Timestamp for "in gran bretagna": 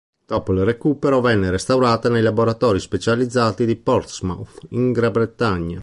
4.69-5.79